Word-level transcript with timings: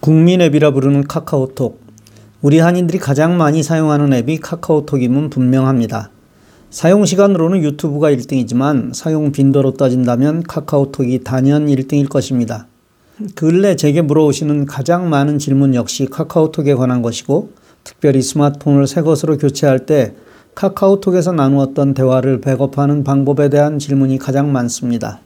국민 0.00 0.40
앱이라 0.40 0.70
부르는 0.70 1.04
카카오톡. 1.06 1.78
우리 2.40 2.58
한인들이 2.58 2.98
가장 2.98 3.36
많이 3.36 3.62
사용하는 3.62 4.14
앱이 4.14 4.38
카카오톡임은 4.38 5.28
분명합니다. 5.28 6.10
사용 6.70 7.04
시간으로는 7.04 7.62
유튜브가 7.62 8.10
1등이지만 8.10 8.94
사용 8.94 9.30
빈도로 9.30 9.74
따진다면 9.74 10.44
카카오톡이 10.44 11.22
단연 11.22 11.66
1등일 11.66 12.08
것입니다. 12.08 12.66
근래 13.34 13.76
제게 13.76 14.00
물어오시는 14.00 14.64
가장 14.64 15.10
많은 15.10 15.38
질문 15.38 15.74
역시 15.74 16.06
카카오톡에 16.06 16.72
관한 16.72 17.02
것이고 17.02 17.50
특별히 17.84 18.22
스마트폰을 18.22 18.86
새 18.86 19.02
것으로 19.02 19.36
교체할 19.36 19.84
때 19.84 20.14
카카오톡에서 20.54 21.32
나누었던 21.32 21.92
대화를 21.92 22.40
백업하는 22.40 23.04
방법에 23.04 23.50
대한 23.50 23.78
질문이 23.78 24.16
가장 24.16 24.50
많습니다. 24.50 25.20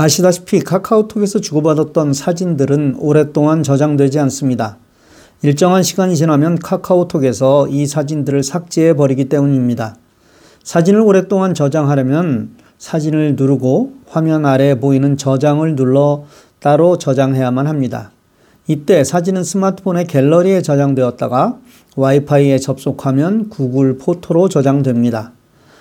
아시다시피 0.00 0.60
카카오톡에서 0.60 1.40
주고받았던 1.40 2.12
사진들은 2.12 2.98
오랫동안 3.00 3.64
저장되지 3.64 4.20
않습니다. 4.20 4.76
일정한 5.42 5.82
시간이 5.82 6.16
지나면 6.16 6.60
카카오톡에서 6.60 7.66
이 7.66 7.84
사진들을 7.84 8.44
삭제해 8.44 8.94
버리기 8.94 9.24
때문입니다. 9.24 9.96
사진을 10.62 11.00
오랫동안 11.00 11.52
저장하려면 11.52 12.50
사진을 12.78 13.34
누르고 13.34 13.94
화면 14.06 14.46
아래에 14.46 14.76
보이는 14.76 15.16
저장을 15.16 15.74
눌러 15.74 16.22
따로 16.60 16.96
저장해야만 16.96 17.66
합니다. 17.66 18.12
이때 18.68 19.02
사진은 19.02 19.42
스마트폰의 19.42 20.06
갤러리에 20.06 20.62
저장되었다가 20.62 21.58
와이파이에 21.96 22.58
접속하면 22.58 23.48
구글 23.48 23.98
포토로 23.98 24.48
저장됩니다. 24.48 25.32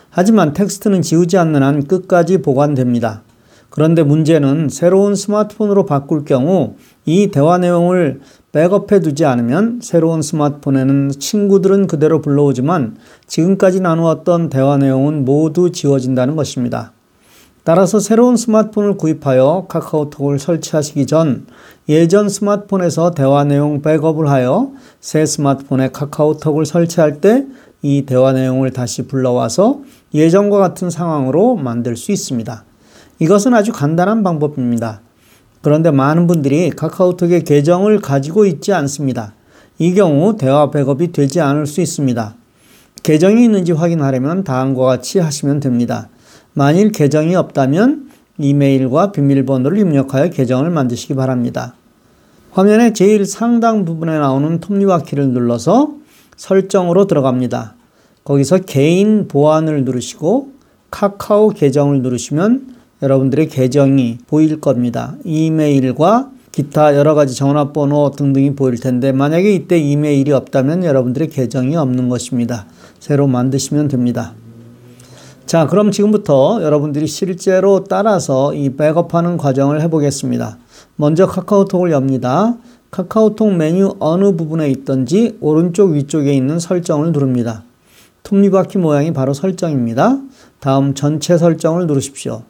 하지만 0.10 0.54
텍스트는 0.54 1.04
지우지 1.04 1.38
않는 1.38 1.62
한 1.62 1.84
끝까지 1.84 2.40
보관됩니다. 2.40 3.22
그런데 3.78 4.02
문제는 4.02 4.70
새로운 4.70 5.14
스마트폰으로 5.14 5.86
바꿀 5.86 6.26
경우 6.26 6.74
이 7.06 7.28
대화 7.28 7.60
내용을 7.60 8.22
백업해 8.52 9.02
두지 9.02 9.24
않으면 9.24 9.82
새로운 9.84 10.24
스마트폰에는 10.24 11.12
친구들은 11.20 11.86
그대로 11.86 12.20
불러오지만 12.20 12.98
지금까지 13.28 13.82
나누었던 13.82 14.50
대화 14.50 14.78
내용은 14.78 15.26
모두 15.26 15.72
지워진다는 15.72 16.36
것입니다. 16.36 16.92
따라서 17.64 18.00
새로운 18.00 18.36
스마트폰을 18.36 18.98
구입하여 18.98 19.68
카카오톡을 19.70 20.40
설치하시기 20.40 21.06
전 21.06 21.46
예전 21.88 22.30
스마트폰에서 22.30 23.12
대화 23.12 23.44
내용 23.44 23.84
백업을 23.84 24.28
하여 24.28 24.72
새 25.00 25.24
스마트폰에 25.24 25.90
카카오톡을 25.90 26.66
설치할 26.66 27.22
때 27.22 27.46
이 27.84 28.08
대화 28.08 28.34
내용을 28.34 28.72
다시 28.72 29.08
불러와서 29.08 29.82
예전과 30.14 30.58
같은 30.58 30.90
상황으로 30.90 31.56
만들 31.56 31.96
수 31.96 32.12
있습니다. 32.12 32.66
이것은 33.20 33.54
아주 33.54 33.72
간단한 33.72 34.24
방법입니다. 34.24 35.02
그런데 35.62 35.92
많은 35.92 36.28
분들이 36.28 36.70
카카오톡의 36.70 37.44
계정을 37.44 38.00
가지고 38.00 38.46
있지 38.46 38.74
않습니다. 38.74 39.34
이 39.80 39.94
경우 39.94 40.38
대화 40.38 40.70
백업이 40.70 41.12
되지 41.12 41.42
않을 41.42 41.66
수 41.66 41.82
있습니다. 41.82 42.36
계정이 43.04 43.44
있는지 43.44 43.72
확인하려면 43.72 44.44
다음과 44.44 44.86
같이 44.86 45.20
하시면 45.20 45.60
됩니다. 45.60 46.10
만일 46.54 46.92
계정이 46.92 47.36
없다면 47.36 48.10
이메일과 48.38 49.12
비밀번호를 49.12 49.78
입력하여 49.80 50.30
계정을 50.30 50.70
만드시기 50.70 51.16
바랍니다. 51.16 51.74
화면의 52.52 52.94
제일 52.94 53.26
상당 53.26 53.86
부분에 53.86 54.18
나오는 54.18 54.60
톱니바퀴를 54.60 55.30
눌러서 55.30 55.94
설정으로 56.36 57.06
들어갑니다. 57.08 57.76
거기서 58.24 58.60
개인 58.60 59.28
보안을 59.28 59.86
누르시고 59.86 60.52
카카오 60.92 61.50
계정을 61.50 62.02
누르시면 62.02 62.77
여러분들의 63.02 63.50
계정이 63.50 64.20
보일 64.28 64.60
겁니다. 64.60 65.16
이메일과 65.24 66.32
기타 66.52 66.96
여러 66.96 67.14
가지 67.14 67.36
전화번호 67.36 68.12
등등이 68.12 68.56
보일 68.56 68.80
텐데 68.80 69.12
만약에 69.12 69.54
이때 69.54 69.78
이메일이 69.78 70.32
없다면 70.32 70.84
여러분들의 70.84 71.30
계정이 71.30 71.76
없는 71.76 72.10
것입니다. 72.10 72.66
새로 73.00 73.28
만드시면 73.28 73.90
됩니다. 73.90 74.34
자, 75.46 75.68
그럼 75.68 75.92
지금부터 75.92 76.62
여러분들이 76.64 77.08
실제로 77.08 77.84
따라서 77.84 78.54
이 78.54 78.72
백업하는 78.72 79.38
과정을 79.38 79.82
해보겠습니다. 79.82 80.58
먼저 80.96 81.28
카카오톡을 81.28 81.92
엽니다. 81.92 82.58
카카오톡 82.90 83.54
메뉴 83.54 83.96
어느 84.00 84.36
부분에 84.36 84.70
있든지 84.72 85.38
오른쪽 85.40 85.92
위쪽에 85.92 86.34
있는 86.34 86.60
설정을 86.60 87.12
누릅니다. 87.12 87.64
톱니바퀴 88.24 88.80
모양이 88.80 89.14
바로 89.14 89.34
설정입니다. 89.34 90.20
다음 90.60 90.96
전체 90.96 91.38
설정을 91.38 91.86
누르십시오. 91.88 92.42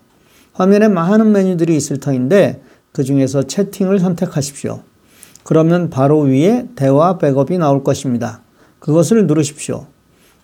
화면에 0.57 0.87
많은 0.87 1.31
메뉴들이 1.31 1.75
있을 1.75 1.99
터인데 1.99 2.61
그 2.91 3.03
중에서 3.03 3.43
채팅을 3.43 3.99
선택하십시오. 3.99 4.81
그러면 5.43 5.91
바로 5.91 6.21
위에 6.21 6.67
대화 6.75 7.19
백업이 7.19 7.59
나올 7.59 7.83
것입니다. 7.83 8.41
그것을 8.79 9.27
누르십시오. 9.27 9.85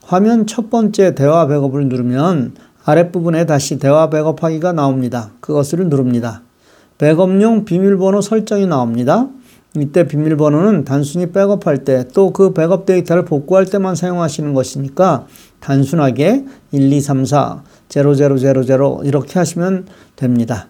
화면 0.04 0.46
첫 0.46 0.70
번째 0.70 1.16
대화 1.16 1.48
백업을 1.48 1.88
누르면 1.88 2.54
아랫부분에 2.86 3.48
다시 3.48 3.80
대화 3.80 4.12
백업하기가 4.12 4.72
나옵니다. 4.74 5.32
그것을 5.40 5.90
누릅니다. 5.90 6.44
백업용 7.00 7.66
비밀번호 7.66 8.22
설정이 8.22 8.68
나옵니다. 8.68 9.30
이때 9.76 10.06
비밀번호는 10.08 10.86
단순히 10.86 11.32
백업할 11.32 11.84
때 11.84 12.08
또 12.14 12.32
그 12.32 12.54
백업 12.54 12.86
데이터를 12.86 13.26
복구할 13.26 13.66
때만 13.66 13.96
사용하시는 13.96 14.54
것이니까 14.54 15.26
단순하게 15.64 16.44
1, 16.74 16.92
2, 16.92 17.00
3, 17.02 17.26
4, 17.26 17.64
0000 17.88 19.06
이렇게 19.06 19.40
하시면 19.40 19.88
됩니다. 20.18 20.68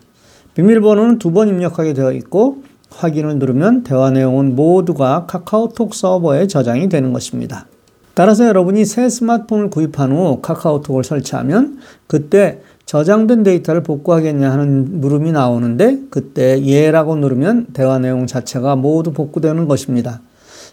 비밀번호는 0.53 1.17
두 1.17 1.31
번 1.31 1.47
입력하게 1.49 1.93
되어 1.93 2.11
있고 2.11 2.57
확인을 2.91 3.39
누르면 3.39 3.83
대화 3.83 4.11
내용은 4.11 4.55
모두가 4.55 5.25
카카오톡 5.25 5.95
서버에 5.95 6.45
저장이 6.45 6.89
되는 6.89 7.11
것입니다. 7.11 7.65
따라서 8.13 8.45
여러분이 8.45 8.85
새 8.85 9.09
스마트폰을 9.09 9.71
구입한 9.71 10.11
후 10.11 10.39
카카오톡을 10.41 11.03
설치하면 11.03 11.79
그때 12.05 12.61
저장된 12.85 13.41
데이터를 13.41 13.81
복구하겠냐 13.81 14.51
하는 14.51 15.01
물음이 15.01 15.31
나오는데 15.31 16.01
그때 16.11 16.63
예라고 16.63 17.15
누르면 17.15 17.67
대화 17.73 17.97
내용 17.97 18.27
자체가 18.27 18.75
모두 18.75 19.11
복구되는 19.11 19.67
것입니다. 19.67 20.21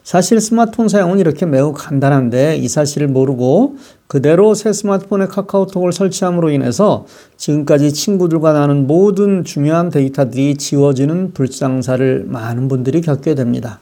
사실 0.03 0.41
스마트폰 0.41 0.89
사용은 0.89 1.19
이렇게 1.19 1.47
매우 1.47 1.73
간단한데 1.73 2.57
이 2.57 2.69
사실을 2.69 3.09
모르고 3.09 3.77
그대로 4.07 4.55
새 4.55 4.73
스마트폰에 4.73 5.27
카카오톡을 5.27 5.93
설치함으로 5.93 6.51
인해서 6.51 7.07
지금까지 7.37 7.93
친구들과 7.93 8.53
나눈 8.53 8.87
모든 8.87 9.45
중요한 9.45 9.91
데이터들이 9.91 10.57
지워지는 10.57 11.33
불상사를 11.33 12.25
많은 12.27 12.69
분들이 12.69 13.03
겪게 13.03 13.35
됩니다. 13.35 13.81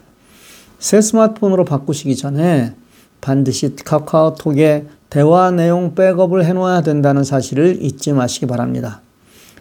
새 0.78 1.00
스마트폰으로 1.00 1.64
바꾸시기 1.64 2.16
전에 2.16 2.74
반드시 3.20 3.74
카카오톡에 3.76 4.86
대화 5.10 5.50
내용 5.50 5.94
백업을 5.94 6.44
해놓아야 6.44 6.82
된다는 6.82 7.24
사실을 7.24 7.82
잊지 7.82 8.12
마시기 8.12 8.46
바랍니다. 8.46 9.00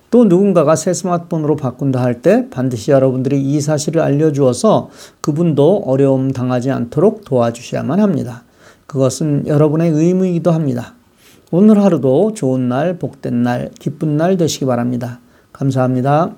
또 0.09 0.23
누군가가 0.25 0.75
새 0.75 0.93
스마트폰으로 0.93 1.55
바꾼다 1.55 2.01
할 2.01 2.21
때 2.21 2.49
반드시 2.49 2.91
여러분들이 2.91 3.41
이 3.41 3.61
사실을 3.61 4.01
알려주어서 4.01 4.89
그분도 5.21 5.83
어려움 5.85 6.31
당하지 6.31 6.71
않도록 6.71 7.25
도와주셔야만 7.25 7.99
합니다. 7.99 8.43
그것은 8.87 9.47
여러분의 9.47 9.91
의무이기도 9.91 10.51
합니다. 10.51 10.93
오늘 11.51 11.81
하루도 11.81 12.33
좋은 12.33 12.67
날, 12.67 12.97
복된 12.97 13.43
날, 13.43 13.71
기쁜 13.79 14.17
날 14.17 14.37
되시기 14.37 14.65
바랍니다. 14.65 15.19
감사합니다. 15.53 16.33